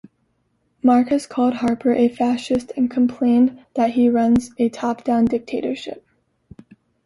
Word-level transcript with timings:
Mark 0.81 1.09
has 1.09 1.27
called 1.27 1.53
Harper 1.53 1.93
a 1.93 2.07
"fascist" 2.09 2.71
and 2.75 2.89
complained 2.89 3.63
that 3.75 3.91
he 3.91 4.09
runs 4.09 4.49
a 4.57 4.67
"top-down 4.67 5.25
dictatorship. 5.25 6.03